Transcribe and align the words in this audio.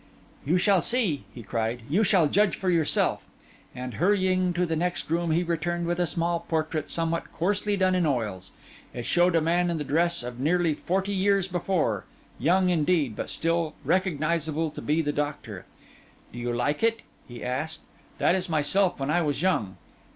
'You 0.43 0.57
shall 0.57 0.81
see,' 0.81 1.25
he 1.31 1.43
cried; 1.43 1.83
'you 1.87 2.03
shall 2.03 2.25
judge 2.25 2.55
for 2.55 2.71
yourself.' 2.71 3.23
And 3.75 3.93
hurrying 4.01 4.51
to 4.53 4.65
the 4.65 4.75
next 4.75 5.11
room 5.11 5.29
he 5.29 5.43
returned 5.43 5.85
with 5.85 5.99
a 5.99 6.07
small 6.07 6.39
portrait 6.39 6.89
somewhat 6.89 7.31
coarsely 7.31 7.77
done 7.77 7.93
in 7.93 8.07
oils. 8.07 8.51
It 8.95 9.05
showed 9.05 9.35
a 9.35 9.41
man 9.41 9.69
in 9.69 9.77
the 9.77 9.83
dress 9.83 10.23
of 10.23 10.39
nearly 10.39 10.73
forty 10.73 11.13
years 11.13 11.47
before, 11.47 12.05
young 12.39 12.69
indeed, 12.71 13.15
but 13.15 13.29
still 13.29 13.75
recognisable 13.85 14.71
to 14.71 14.81
be 14.81 15.03
the 15.03 15.13
doctor. 15.13 15.65
'Do 16.33 16.39
you 16.39 16.51
like 16.51 16.81
it?' 16.81 17.03
he 17.27 17.43
asked. 17.43 17.81
'That 18.17 18.33
is 18.33 18.49
myself 18.49 18.99
when 18.99 19.11
I 19.11 19.21
was 19.21 19.43
young. 19.43 19.77